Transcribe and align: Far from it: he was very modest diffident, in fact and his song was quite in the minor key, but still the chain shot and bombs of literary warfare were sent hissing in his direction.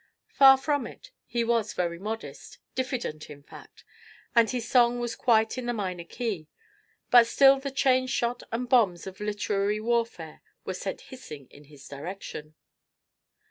Far 0.33 0.57
from 0.57 0.87
it: 0.87 1.11
he 1.27 1.43
was 1.43 1.73
very 1.73 1.99
modest 1.99 2.57
diffident, 2.73 3.29
in 3.29 3.43
fact 3.43 3.83
and 4.35 4.49
his 4.49 4.67
song 4.67 4.99
was 4.99 5.15
quite 5.15 5.59
in 5.59 5.67
the 5.67 5.73
minor 5.75 6.03
key, 6.05 6.47
but 7.11 7.27
still 7.27 7.59
the 7.59 7.69
chain 7.69 8.07
shot 8.07 8.41
and 8.51 8.67
bombs 8.67 9.05
of 9.05 9.19
literary 9.19 9.79
warfare 9.79 10.41
were 10.65 10.73
sent 10.73 11.01
hissing 11.01 11.45
in 11.51 11.65
his 11.65 11.87
direction. 11.87 12.55